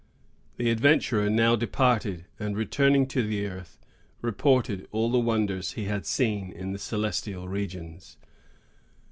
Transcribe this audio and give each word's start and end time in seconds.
The 0.57 0.71
adventurer 0.71 1.29
now 1.29 1.55
departed, 1.55 2.25
and, 2.39 2.57
returning 2.57 3.05
to 3.09 3.21
the 3.21 3.45
earth, 3.45 3.77
reported 4.19 4.87
all 4.91 5.11
the 5.11 5.19
wonders 5.19 5.73
he 5.73 5.83
had 5.83 6.07
seen 6.07 6.51
in 6.51 6.71
the 6.73 6.79
celestial 6.79 7.47
regions. 7.47 8.17